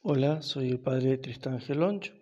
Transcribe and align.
Hola, 0.00 0.42
soy 0.42 0.70
el 0.70 0.78
padre 0.78 1.18
Tristán 1.18 1.60
Gelonch, 1.60 2.14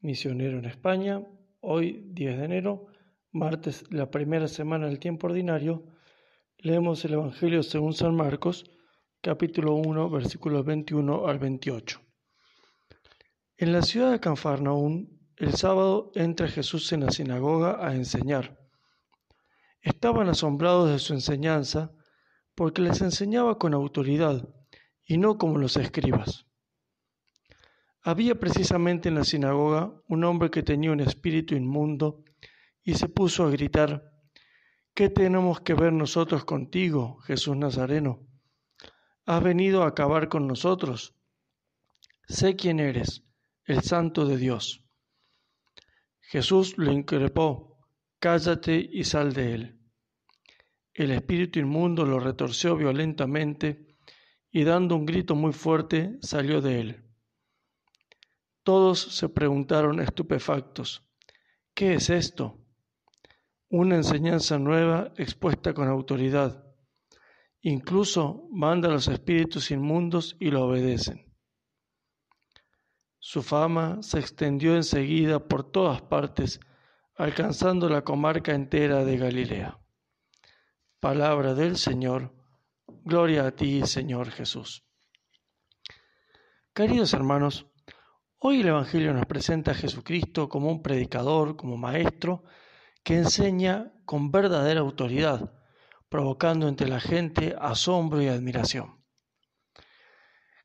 misionero 0.00 0.58
en 0.58 0.66
España. 0.66 1.26
Hoy, 1.60 2.04
10 2.08 2.36
de 2.36 2.44
enero, 2.44 2.88
martes, 3.32 3.84
la 3.90 4.10
primera 4.10 4.48
semana 4.48 4.86
del 4.86 4.98
tiempo 4.98 5.26
ordinario, 5.26 5.86
leemos 6.58 7.02
el 7.06 7.14
Evangelio 7.14 7.62
según 7.62 7.94
San 7.94 8.14
Marcos, 8.14 8.70
capítulo 9.22 9.72
1, 9.76 10.10
versículos 10.10 10.62
21 10.66 11.26
al 11.26 11.38
28. 11.38 12.02
En 13.56 13.72
la 13.72 13.80
ciudad 13.80 14.12
de 14.12 14.20
Canfarnaún, 14.20 15.18
el 15.36 15.54
sábado 15.54 16.12
entra 16.14 16.48
Jesús 16.48 16.92
en 16.92 17.00
la 17.00 17.10
sinagoga 17.10 17.78
a 17.80 17.94
enseñar. 17.94 18.58
Estaban 19.80 20.28
asombrados 20.28 20.90
de 20.90 20.98
su 20.98 21.14
enseñanza 21.14 21.94
porque 22.54 22.82
les 22.82 23.00
enseñaba 23.00 23.58
con 23.58 23.72
autoridad 23.72 24.46
y 25.02 25.16
no 25.16 25.38
como 25.38 25.56
los 25.56 25.78
escribas. 25.78 26.45
Había 28.06 28.36
precisamente 28.36 29.08
en 29.08 29.16
la 29.16 29.24
sinagoga 29.24 29.92
un 30.06 30.22
hombre 30.22 30.48
que 30.48 30.62
tenía 30.62 30.92
un 30.92 31.00
espíritu 31.00 31.56
inmundo 31.56 32.22
y 32.84 32.94
se 32.94 33.08
puso 33.08 33.44
a 33.44 33.50
gritar, 33.50 34.12
¿qué 34.94 35.08
tenemos 35.08 35.60
que 35.62 35.74
ver 35.74 35.92
nosotros 35.92 36.44
contigo, 36.44 37.18
Jesús 37.22 37.56
Nazareno? 37.56 38.24
¿Has 39.24 39.42
venido 39.42 39.82
a 39.82 39.88
acabar 39.88 40.28
con 40.28 40.46
nosotros? 40.46 41.16
Sé 42.28 42.54
quién 42.54 42.78
eres, 42.78 43.24
el 43.64 43.82
santo 43.82 44.24
de 44.24 44.36
Dios. 44.36 44.84
Jesús 46.20 46.78
lo 46.78 46.92
increpó, 46.92 47.88
cállate 48.20 48.88
y 48.88 49.02
sal 49.02 49.32
de 49.32 49.52
él. 49.52 49.80
El 50.94 51.10
espíritu 51.10 51.58
inmundo 51.58 52.06
lo 52.06 52.20
retorció 52.20 52.76
violentamente 52.76 53.96
y 54.52 54.62
dando 54.62 54.94
un 54.94 55.06
grito 55.06 55.34
muy 55.34 55.52
fuerte 55.52 56.18
salió 56.22 56.60
de 56.60 56.80
él. 56.80 57.05
Todos 58.66 58.98
se 58.98 59.28
preguntaron 59.28 60.00
estupefactos, 60.00 61.06
¿qué 61.72 61.94
es 61.94 62.10
esto? 62.10 62.58
Una 63.68 63.94
enseñanza 63.94 64.58
nueva 64.58 65.12
expuesta 65.18 65.72
con 65.72 65.86
autoridad. 65.86 66.66
Incluso 67.60 68.48
manda 68.50 68.88
a 68.88 68.90
los 68.90 69.06
espíritus 69.06 69.70
inmundos 69.70 70.36
y 70.40 70.50
lo 70.50 70.64
obedecen. 70.64 71.32
Su 73.20 73.44
fama 73.44 74.02
se 74.02 74.18
extendió 74.18 74.74
enseguida 74.74 75.46
por 75.46 75.70
todas 75.70 76.02
partes, 76.02 76.58
alcanzando 77.14 77.88
la 77.88 78.02
comarca 78.02 78.52
entera 78.52 79.04
de 79.04 79.16
Galilea. 79.16 79.78
Palabra 80.98 81.54
del 81.54 81.76
Señor. 81.76 82.34
Gloria 83.04 83.46
a 83.46 83.52
ti, 83.52 83.86
Señor 83.86 84.32
Jesús. 84.32 84.84
Queridos 86.74 87.14
hermanos, 87.14 87.68
Hoy 88.38 88.60
el 88.60 88.68
Evangelio 88.68 89.14
nos 89.14 89.24
presenta 89.24 89.70
a 89.70 89.74
Jesucristo 89.74 90.46
como 90.48 90.70
un 90.70 90.82
predicador, 90.82 91.56
como 91.56 91.78
maestro, 91.78 92.44
que 93.02 93.16
enseña 93.16 93.94
con 94.04 94.30
verdadera 94.30 94.80
autoridad, 94.80 95.54
provocando 96.10 96.68
entre 96.68 96.86
la 96.86 97.00
gente 97.00 97.56
asombro 97.58 98.20
y 98.20 98.28
admiración. 98.28 99.02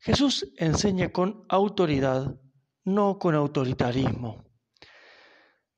Jesús 0.00 0.52
enseña 0.58 1.12
con 1.12 1.46
autoridad, 1.48 2.38
no 2.84 3.18
con 3.18 3.34
autoritarismo. 3.34 4.44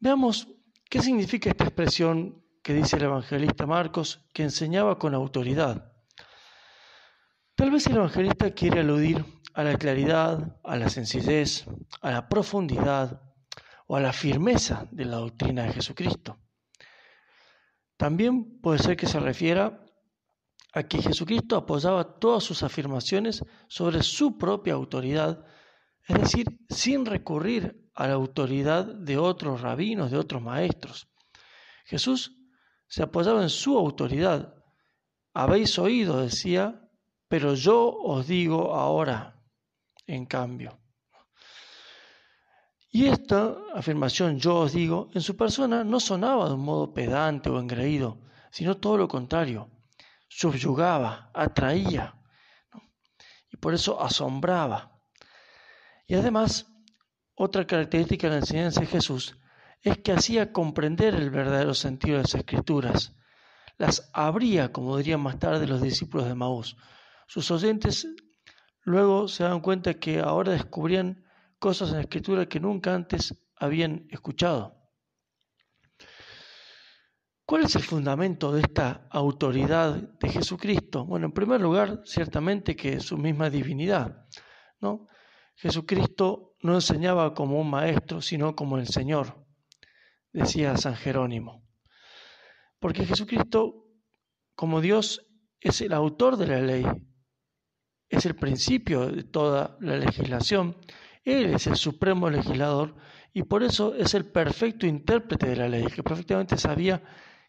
Veamos 0.01 0.49
qué 0.91 1.01
significa 1.01 1.51
esta 1.51 1.65
expresión 1.65 2.45
que 2.65 2.75
dice 2.75 2.97
el 2.97 3.05
evangelista 3.05 3.67
Marcos, 3.67 4.27
que 4.33 4.43
enseñaba 4.43 4.99
con 4.99 5.15
autoridad. 5.15 5.94
Tal 7.57 7.71
vez 7.71 7.87
el 7.87 7.95
evangelista 7.95 8.51
quiere 8.51 8.81
aludir 8.81 9.25
a 9.55 9.63
la 9.63 9.79
claridad, 9.79 10.59
a 10.65 10.77
la 10.77 10.89
sencillez, 10.89 11.65
a 12.03 12.11
la 12.11 12.29
profundidad 12.29 13.23
o 13.87 13.95
a 13.95 14.01
la 14.01 14.13
firmeza 14.13 14.89
de 14.91 15.05
la 15.05 15.19
doctrina 15.19 15.63
de 15.63 15.73
Jesucristo. 15.73 16.37
También 17.97 18.61
puede 18.61 18.81
ser 18.81 18.97
que 18.97 19.07
se 19.07 19.21
refiera 19.21 19.87
a 20.73 20.83
que 20.83 21.01
Jesucristo 21.01 21.57
apoyaba 21.57 22.19
todas 22.19 22.43
sus 22.43 22.65
afirmaciones 22.65 23.45
sobre 23.69 24.03
su 24.03 24.37
propia 24.37 24.75
autoridad, 24.75 25.47
es 26.09 26.21
decir, 26.21 26.47
sin 26.69 27.07
recurrir 27.07 27.89
a 27.95 28.09
la 28.09 28.15
autoridad 28.15 28.85
de 28.85 29.17
otros 29.17 29.61
rabinos, 29.61 30.11
de 30.11 30.19
otros 30.19 30.43
maestros. 30.43 31.09
Jesús 31.85 32.37
se 32.89 33.05
apoyaba 33.05 33.43
en 33.43 33.49
su 33.49 33.79
autoridad. 33.79 34.55
Habéis 35.33 35.79
oído, 35.79 36.21
decía, 36.21 36.84
pero 37.35 37.57
yo 37.57 37.91
os 37.91 38.29
digo 38.29 38.77
ahora, 38.77 39.35
en 40.07 40.25
cambio. 40.25 40.79
Y 42.93 43.07
esta 43.07 43.57
afirmación, 43.75 44.39
yo 44.39 44.61
os 44.61 44.73
digo, 44.73 45.09
en 45.15 45.21
su 45.21 45.37
persona 45.37 45.83
no 45.83 45.99
sonaba 45.99 46.47
de 46.47 46.55
un 46.55 46.65
modo 46.65 46.95
pedante 46.95 47.51
o 47.51 47.59
engreído, 47.59 48.21
sino 48.53 48.77
todo 48.77 48.97
lo 48.99 49.09
contrario, 49.09 49.69
subyugaba, 50.29 51.33
atraía, 51.35 52.15
y 53.51 53.57
por 53.57 53.75
eso 53.75 54.01
asombraba. 54.01 55.03
Y 56.07 56.15
además, 56.15 56.71
otra 57.35 57.67
característica 57.67 58.29
de 58.29 58.35
la 58.35 58.39
enseñanza 58.43 58.79
de 58.79 58.87
Jesús 58.87 59.37
es 59.83 59.99
que 59.99 60.13
hacía 60.13 60.53
comprender 60.53 61.17
el 61.17 61.31
verdadero 61.31 61.75
sentido 61.75 62.19
de 62.19 62.23
las 62.23 62.35
escrituras, 62.37 63.17
las 63.77 64.09
abría, 64.13 64.71
como 64.71 64.97
dirían 64.99 65.21
más 65.21 65.41
tarde 65.41 65.67
los 65.67 65.83
discípulos 65.83 66.29
de 66.29 66.37
Maús. 66.37 66.77
Sus 67.27 67.51
oyentes 67.51 68.07
Luego 68.85 69.29
se 69.29 69.45
dan 69.45 69.61
cuenta 69.61 69.95
que 69.95 70.21
ahora 70.21 70.53
descubrían 70.53 71.25
cosas 71.59 71.89
en 71.89 71.97
la 71.97 72.03
escritura 72.03 72.47
que 72.47 72.61
nunca 72.61 72.95
antes 72.95 73.35
habían 73.57 74.07
escuchado. 74.11 74.77
¿Cuál 77.47 77.65
es 77.65 77.77
el 77.77 77.83
fundamento 77.83 78.53
de 78.53 78.61
esta 78.61 79.07
autoridad 79.11 79.95
de 79.95 80.29
Jesucristo? 80.29 81.07
Bueno, 81.07 81.27
en 81.27 81.33
primer 81.33 81.61
lugar, 81.61 82.03
ciertamente 82.05 82.77
que 82.77 83.01
su 83.01 83.17
misma 83.17 83.49
divinidad. 83.49 84.27
¿no? 84.81 85.09
Jesucristo 85.57 86.55
no 86.61 86.75
enseñaba 86.75 87.33
como 87.33 87.59
un 87.61 87.71
maestro, 87.71 88.21
sino 88.21 88.55
como 88.55 88.77
el 88.77 88.87
Señor, 88.87 89.47
decía 90.33 90.77
San 90.77 90.95
Jerónimo. 90.95 91.67
Porque 92.79 93.07
Jesucristo, 93.07 93.87
como 94.55 94.83
Dios, 94.83 95.27
es 95.61 95.81
el 95.81 95.93
autor 95.95 96.37
de 96.37 96.47
la 96.47 96.61
ley, 96.61 96.85
es 98.15 98.27
el 98.27 98.35
principio 98.35 99.07
de 99.07 99.25
toda 99.25 99.77
la 99.81 99.97
legislación. 99.97 100.77
Él 101.25 101.55
es 101.55 101.67
el 101.67 101.77
supremo 101.77 102.31
legislador 102.31 102.95
y 103.33 103.43
por 103.43 103.63
eso 103.63 103.95
es 103.95 104.15
el 104.15 104.27
perfecto 104.27 104.87
intérprete 104.87 105.47
de 105.47 105.57
la 105.57 105.69
ley, 105.69 105.87
que 105.87 106.03
perfectamente 106.03 106.57
sabía 106.57 107.03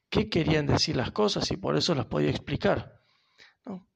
qué 0.09 0.29
querían 0.29 0.65
decir 0.65 0.95
las 0.95 1.11
cosas 1.11 1.49
y 1.51 1.57
por 1.57 1.75
eso 1.75 1.93
las 1.93 2.05
podía 2.05 2.29
explicar. 2.29 3.01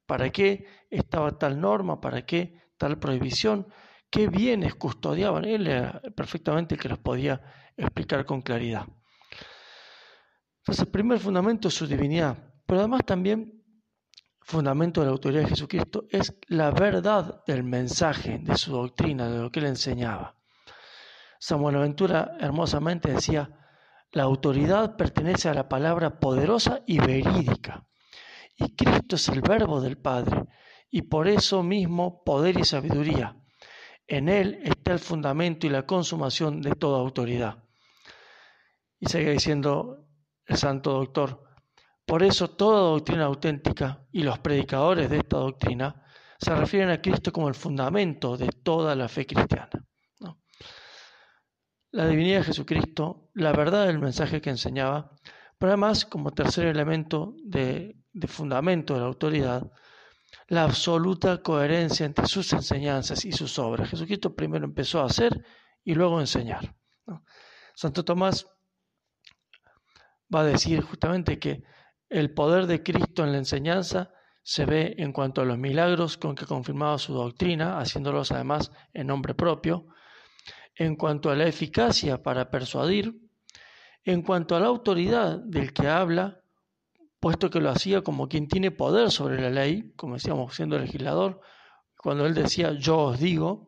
¿Para 0.06 0.32
qué 0.32 0.66
estaba 0.90 1.38
tal 1.38 1.62
norma? 1.62 2.02
¿Para 2.02 2.26
qué 2.26 2.60
tal 2.78 2.98
prohibición? 2.98 3.68
¿Qué 4.10 4.28
bienes 4.28 4.74
custodiaban? 4.76 5.46
Él 5.46 5.68
era 5.68 6.02
perfectamente 6.16 6.76
el 6.76 6.82
que 6.82 6.90
los 6.90 6.98
podía 6.98 7.42
explicar 7.78 8.26
con 8.26 8.42
claridad. 8.42 8.88
Entonces, 10.62 10.86
el 10.86 10.92
primer 10.92 11.20
fundamento 11.20 11.68
es 11.68 11.76
su 11.76 11.86
divinidad, 11.86 12.38
pero 12.66 12.80
además 12.80 13.06
también 13.06 13.59
fundamento 14.50 15.02
de 15.02 15.06
la 15.06 15.12
autoridad 15.12 15.44
de 15.44 15.50
Jesucristo 15.50 16.06
es 16.10 16.36
la 16.48 16.72
verdad 16.72 17.44
del 17.46 17.64
mensaje, 17.64 18.40
de 18.40 18.58
su 18.58 18.72
doctrina, 18.72 19.30
de 19.30 19.38
lo 19.38 19.52
que 19.52 19.60
él 19.60 19.68
enseñaba. 19.68 20.36
San 21.40 21.62
Buenaventura 21.62 22.36
hermosamente 22.40 23.14
decía, 23.14 23.52
la 24.12 24.24
autoridad 24.24 24.96
pertenece 24.96 25.50
a 25.50 25.54
la 25.54 25.70
palabra 25.70 26.20
poderosa 26.20 26.82
y 26.88 26.98
verídica. 26.98 27.86
Y 28.58 28.76
Cristo 28.76 29.18
es 29.18 29.30
el 29.30 29.42
verbo 29.42 29.82
del 29.82 30.00
Padre, 30.00 30.46
y 30.90 31.04
por 31.04 31.28
eso 31.28 31.62
mismo 31.62 32.24
poder 32.24 32.60
y 32.60 32.66
sabiduría. 32.66 33.38
En 34.08 34.30
Él 34.30 34.60
está 34.64 34.94
el 34.94 35.00
fundamento 35.00 35.68
y 35.68 35.70
la 35.70 35.86
consumación 35.86 36.62
de 36.62 36.72
toda 36.72 37.00
autoridad. 37.00 37.64
Y 39.00 39.06
sigue 39.06 39.32
diciendo 39.32 40.08
el 40.48 40.58
santo 40.58 40.94
doctor, 40.94 41.49
por 42.10 42.24
eso 42.24 42.50
toda 42.50 42.80
doctrina 42.80 43.26
auténtica 43.26 44.04
y 44.12 44.24
los 44.24 44.40
predicadores 44.40 45.12
de 45.12 45.18
esta 45.20 45.38
doctrina 45.38 46.04
se 46.40 46.56
refieren 46.56 46.90
a 46.90 47.00
Cristo 47.00 47.32
como 47.32 47.48
el 47.48 47.54
fundamento 47.54 48.36
de 48.36 48.48
toda 48.48 48.96
la 48.96 49.08
fe 49.08 49.28
cristiana. 49.28 49.70
La 51.92 52.08
divinidad 52.08 52.40
de 52.40 52.46
Jesucristo, 52.46 53.30
la 53.36 53.52
verdad 53.52 53.86
del 53.86 54.00
mensaje 54.00 54.42
que 54.42 54.50
enseñaba, 54.50 55.12
pero 55.60 55.74
además 55.74 56.04
como 56.04 56.32
tercer 56.32 56.66
elemento 56.66 57.36
de, 57.44 57.96
fundamento 58.28 58.96
de 58.96 59.02
la 59.02 59.06
autoridad, 59.06 59.72
la 60.48 60.64
absoluta 60.64 61.44
coherencia 61.44 62.08
entre 62.08 62.26
sus 62.26 62.52
enseñanzas 62.54 63.24
y 63.24 63.32
sus 63.34 63.60
obras. 63.60 63.88
Jesucristo 63.88 64.36
primero 64.36 64.66
empezó 64.66 65.02
a 65.02 65.06
hacer 65.06 65.46
y 65.84 65.94
luego 65.94 66.18
a 66.18 66.22
enseñar. 66.22 66.76
Santo 67.76 68.04
Tomás 68.04 68.48
va 70.34 70.42
a 70.42 70.46
decir 70.46 70.82
justamente 70.82 71.38
que 71.38 71.64
el 72.10 72.34
poder 72.34 72.66
de 72.68 72.82
Cristo 72.84 73.24
en 73.24 73.32
la 73.32 73.38
enseñanza 73.38 74.12
se 74.42 74.66
ve 74.66 74.96
en 74.98 75.14
cuanto 75.14 75.42
a 75.42 75.46
los 75.46 75.58
milagros 75.58 76.18
con 76.18 76.36
que 76.36 76.46
confirmaba 76.46 76.98
su 76.98 77.14
doctrina, 77.14 77.80
haciéndolos 77.80 78.32
además 78.32 78.72
en 78.94 79.08
nombre 79.08 79.36
propio, 79.36 79.88
en 80.76 80.96
cuanto 80.96 81.30
a 81.30 81.36
la 81.36 81.46
eficacia 81.46 82.24
para 82.24 82.50
persuadir, 82.50 83.16
en 84.04 84.24
cuanto 84.24 84.56
a 84.56 84.60
la 84.60 84.68
autoridad 84.68 85.38
del 85.38 85.72
que 85.72 85.88
habla, 85.88 86.42
puesto 87.20 87.50
que 87.50 87.60
lo 87.60 87.70
hacía 87.70 88.02
como 88.02 88.28
quien 88.28 88.48
tiene 88.48 88.72
poder 88.72 89.12
sobre 89.12 89.40
la 89.42 89.50
ley, 89.50 89.94
como 89.96 90.16
decíamos 90.16 90.56
siendo 90.56 90.80
legislador, 90.80 91.42
cuando 91.98 92.26
él 92.26 92.34
decía 92.34 92.72
yo 92.74 92.98
os 92.98 93.20
digo, 93.20 93.68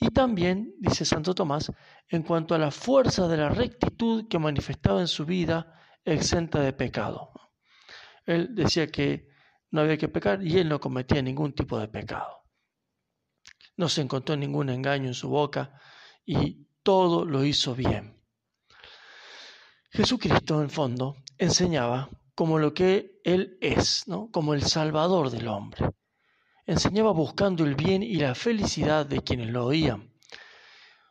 y 0.00 0.10
también, 0.10 0.74
dice 0.78 1.04
Santo 1.04 1.34
Tomás, 1.34 1.72
en 2.08 2.22
cuanto 2.22 2.54
a 2.54 2.58
la 2.58 2.70
fuerza 2.70 3.26
de 3.26 3.36
la 3.36 3.48
rectitud 3.48 4.28
que 4.28 4.38
manifestaba 4.38 5.00
en 5.00 5.08
su 5.08 5.26
vida 5.26 5.74
exenta 6.04 6.60
de 6.60 6.72
pecado. 6.72 7.32
Él 8.28 8.54
decía 8.54 8.86
que 8.88 9.26
no 9.70 9.80
había 9.80 9.96
que 9.96 10.08
pecar 10.08 10.46
y 10.46 10.58
él 10.58 10.68
no 10.68 10.78
cometía 10.78 11.22
ningún 11.22 11.54
tipo 11.54 11.78
de 11.78 11.88
pecado. 11.88 12.44
No 13.78 13.88
se 13.88 14.02
encontró 14.02 14.36
ningún 14.36 14.68
engaño 14.68 15.06
en 15.06 15.14
su 15.14 15.30
boca 15.30 15.80
y 16.26 16.66
todo 16.82 17.24
lo 17.24 17.42
hizo 17.42 17.74
bien. 17.74 18.22
Jesucristo, 19.90 20.60
en 20.60 20.68
fondo, 20.68 21.16
enseñaba 21.38 22.10
como 22.34 22.58
lo 22.58 22.74
que 22.74 23.18
Él 23.24 23.56
es, 23.62 24.06
¿no? 24.06 24.30
como 24.30 24.52
el 24.52 24.62
Salvador 24.62 25.30
del 25.30 25.48
hombre. 25.48 25.88
Enseñaba 26.66 27.12
buscando 27.12 27.64
el 27.64 27.76
bien 27.76 28.02
y 28.02 28.16
la 28.16 28.34
felicidad 28.34 29.06
de 29.06 29.22
quienes 29.22 29.48
lo 29.48 29.64
oían. 29.64 30.12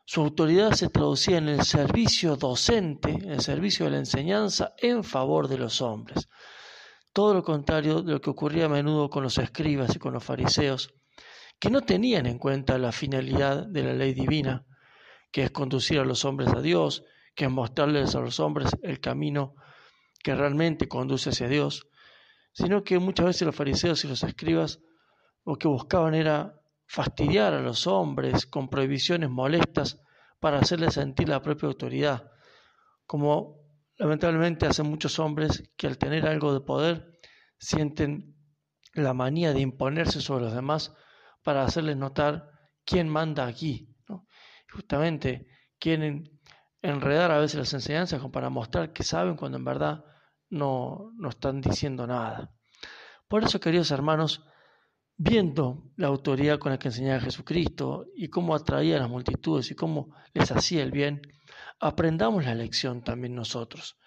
Su 0.06 0.22
autoridad 0.22 0.74
se 0.74 0.90
traducía 0.90 1.40
en 1.40 1.50
el 1.50 1.64
servicio 1.64 2.36
docente, 2.36 3.10
en 3.10 3.32
el 3.32 3.42
servicio 3.42 3.86
de 3.86 3.92
la 3.92 3.98
enseñanza 3.98 4.76
en 4.78 5.04
favor 5.04 5.48
de 5.48 5.58
los 5.58 5.82
hombres. 5.82 6.30
Todo 7.18 7.34
lo 7.34 7.42
contrario 7.42 8.04
de 8.04 8.12
lo 8.12 8.22
que 8.22 8.30
ocurría 8.30 8.66
a 8.66 8.70
menudo 8.70 9.10
con 9.10 9.24
los 9.24 9.40
escribas 9.40 9.96
y 9.96 9.98
con 9.98 10.14
los 10.14 10.24
fariseos, 10.24 10.94
que 11.60 11.72
no 11.72 11.82
tenían 11.82 12.28
en 12.28 12.38
cuenta 12.38 12.78
la 12.78 12.92
finalidad 12.92 13.66
de 13.66 13.82
la 13.82 13.94
ley 13.94 14.14
divina, 14.14 14.68
que 15.32 15.42
es 15.42 15.50
conducir 15.50 15.98
a 16.00 16.06
los 16.06 16.26
hombres 16.26 16.54
a 16.54 16.62
Dios, 16.62 17.06
que 17.34 17.46
es 17.46 17.50
mostrarles 17.50 18.14
a 18.14 18.20
los 18.20 18.40
hombres 18.40 18.70
el 18.84 19.00
camino 19.00 19.56
que 20.24 20.36
realmente 20.36 20.88
conduce 20.88 21.32
hacia 21.32 21.48
Dios, 21.48 21.88
sino 22.54 22.84
que 22.84 23.00
muchas 23.00 23.26
veces 23.26 23.48
los 23.48 23.56
fariseos 23.56 24.06
y 24.06 24.08
los 24.08 24.22
escribas 24.22 24.80
lo 25.44 25.56
que 25.56 25.68
buscaban 25.68 26.14
era 26.14 26.62
fastidiar 26.86 27.56
a 27.56 27.62
los 27.62 27.88
hombres 27.88 28.46
con 28.46 28.70
prohibiciones 28.70 29.32
molestas 29.32 30.00
para 30.40 30.60
hacerles 30.60 30.94
sentir 30.94 31.30
la 31.30 31.42
propia 31.42 31.68
autoridad, 31.68 32.30
como 33.08 33.67
lamentablemente 33.98 34.66
hacen 34.66 34.90
muchos 34.90 35.20
hombres 35.20 35.64
que 35.76 35.88
al 35.88 35.98
tener 35.98 36.28
algo 36.28 36.54
de 36.54 36.62
poder 36.62 37.20
sienten 37.60 38.36
la 38.94 39.14
manía 39.14 39.54
de 39.54 39.62
imponerse 39.62 40.22
sobre 40.22 40.46
los 40.46 40.54
demás 40.54 40.94
para 41.44 41.64
hacerles 41.64 41.98
notar 41.98 42.50
quién 42.86 43.10
manda 43.10 43.46
aquí. 43.46 43.96
Justamente 44.72 45.48
quieren 45.80 46.40
enredar 46.82 47.32
a 47.32 47.40
veces 47.40 47.60
las 47.60 47.74
enseñanzas 47.74 48.22
para 48.32 48.50
mostrar 48.50 48.94
que 48.94 49.04
saben 49.04 49.36
cuando 49.36 49.58
en 49.58 49.66
verdad 49.66 50.06
no, 50.50 51.12
no 51.16 51.30
están 51.30 51.62
diciendo 51.62 52.06
nada. 52.08 52.52
Por 53.28 53.44
eso, 53.44 53.60
queridos 53.60 53.92
hermanos, 53.92 54.46
viendo 55.18 55.92
la 55.96 56.08
autoridad 56.08 56.60
con 56.60 56.72
la 56.72 56.80
que 56.80 56.90
enseñaba 56.90 57.20
Jesucristo 57.20 58.06
y 58.16 58.30
cómo 58.30 58.56
atraía 58.56 58.98
a 58.98 59.00
las 59.00 59.10
multitudes 59.10 59.72
y 59.72 59.76
cómo 59.76 60.16
les 60.34 60.52
hacía 60.52 60.84
el 60.84 60.92
bien, 60.92 61.22
aprendamos 61.80 62.46
la 62.46 62.56
lección 62.56 63.04
también 63.04 63.36
nosotros. 63.36 63.98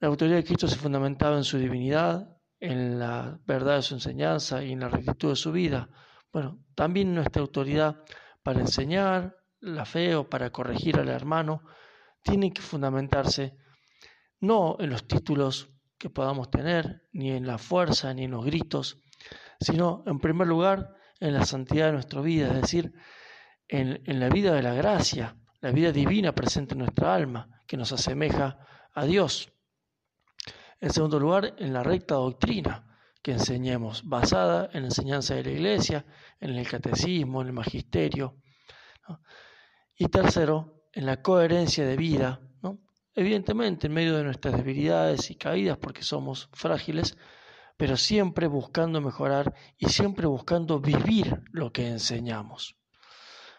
La 0.00 0.08
autoridad 0.08 0.36
de 0.36 0.44
Cristo 0.44 0.68
se 0.68 0.76
fundamentaba 0.76 1.36
en 1.36 1.44
su 1.44 1.58
divinidad, 1.58 2.36
en 2.60 2.98
la 2.98 3.40
verdad 3.46 3.76
de 3.76 3.82
su 3.82 3.94
enseñanza 3.94 4.62
y 4.62 4.72
en 4.72 4.80
la 4.80 4.88
rectitud 4.88 5.30
de 5.30 5.36
su 5.36 5.52
vida. 5.52 5.88
Bueno, 6.32 6.64
también 6.74 7.14
nuestra 7.14 7.42
autoridad 7.42 8.04
para 8.42 8.60
enseñar 8.60 9.36
la 9.60 9.84
fe 9.84 10.14
o 10.14 10.28
para 10.28 10.50
corregir 10.50 10.98
al 10.98 11.08
hermano 11.08 11.62
tiene 12.22 12.52
que 12.52 12.62
fundamentarse 12.62 13.56
no 14.40 14.76
en 14.78 14.90
los 14.90 15.06
títulos 15.06 15.70
que 15.98 16.10
podamos 16.10 16.50
tener, 16.50 17.02
ni 17.12 17.32
en 17.32 17.46
la 17.46 17.58
fuerza, 17.58 18.14
ni 18.14 18.24
en 18.24 18.30
los 18.30 18.44
gritos, 18.44 19.00
sino 19.60 20.04
en 20.06 20.20
primer 20.20 20.46
lugar 20.46 20.94
en 21.20 21.34
la 21.34 21.44
santidad 21.44 21.86
de 21.86 21.92
nuestra 21.92 22.20
vida, 22.20 22.48
es 22.48 22.62
decir, 22.62 22.92
en, 23.66 24.00
la 24.06 24.28
vida 24.28 24.54
de 24.54 24.62
la 24.62 24.74
gracia, 24.74 25.36
la 25.60 25.70
vida 25.70 25.92
divina 25.92 26.34
presente 26.34 26.74
en 26.74 26.78
nuestra 26.78 27.14
alma, 27.14 27.62
que 27.66 27.76
nos 27.76 27.92
asemeja 27.92 28.58
a 28.94 29.04
Dios. 29.04 29.52
En 30.80 30.90
segundo 30.90 31.18
lugar, 31.18 31.54
en 31.58 31.72
la 31.72 31.82
recta 31.82 32.14
doctrina 32.14 32.84
que 33.22 33.32
enseñemos, 33.32 34.08
basada 34.08 34.70
en 34.72 34.82
la 34.82 34.88
enseñanza 34.88 35.34
de 35.34 35.44
la 35.44 35.50
Iglesia, 35.50 36.06
en 36.40 36.50
el 36.50 36.68
catecismo, 36.68 37.40
en 37.40 37.48
el 37.48 37.52
magisterio. 37.52 38.36
Y 39.96 40.06
tercero, 40.08 40.84
en 40.92 41.06
la 41.06 41.20
coherencia 41.20 41.84
de 41.84 41.96
vida, 41.96 42.40
evidentemente 43.14 43.88
en 43.88 43.94
medio 43.94 44.16
de 44.16 44.22
nuestras 44.22 44.56
debilidades 44.56 45.30
y 45.32 45.34
caídas, 45.34 45.76
porque 45.78 46.02
somos 46.02 46.48
frágiles, 46.52 47.16
pero 47.76 47.96
siempre 47.96 48.46
buscando 48.46 49.00
mejorar 49.00 49.54
y 49.76 49.88
siempre 49.88 50.26
buscando 50.28 50.78
vivir 50.78 51.42
lo 51.50 51.72
que 51.72 51.88
enseñamos. 51.88 52.76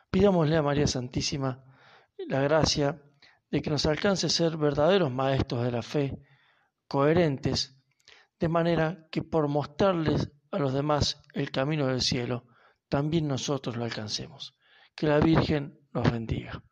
Pidámosle 0.09 0.55
a 0.55 0.61
María 0.61 0.87
Santísima 0.87 1.69
la 2.27 2.42
gracia 2.42 3.01
de 3.50 3.62
que 3.62 3.69
nos 3.69 3.86
alcance 3.86 4.30
ser 4.30 4.57
verdaderos 4.57 5.12
maestros 5.12 5.63
de 5.63 5.71
la 5.71 5.81
fe, 5.81 6.19
coherentes, 6.88 7.77
de 8.39 8.48
manera 8.48 9.07
que 9.12 9.21
por 9.21 9.48
mostrarles 9.48 10.31
a 10.51 10.60
los 10.60 10.74
demás 10.74 11.21
el 11.33 11.51
camino 11.51 11.88
del 11.88 12.01
cielo, 12.01 12.45
también 12.88 13.27
nosotros 13.27 13.75
lo 13.75 13.86
alcancemos. 13.86 14.56
Que 14.95 15.07
la 15.07 15.19
Virgen 15.19 15.80
nos 15.94 16.12
bendiga. 16.12 16.63